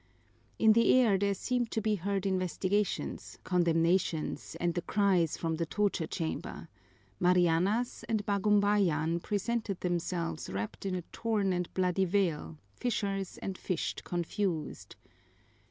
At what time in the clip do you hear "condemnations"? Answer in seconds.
3.43-4.57